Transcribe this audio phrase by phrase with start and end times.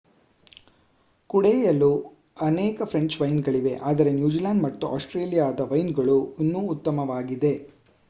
[1.29, 1.89] ಕುಡಿಯಲು
[2.41, 7.55] ಅನೇಕ ಫ್ರೆಂಚ್ ವೈನ್ಗಳಿವೆ ಆದರೆ ನ್ಯೂಜಿಲೆಂಡ್ ಮತ್ತು ಆಸ್ಟ್ರೇಲಿಯಾದ ವೈನ್ಗಳು ಇನ್ನೂ ಉತ್ತಮವಾಗಿದೆ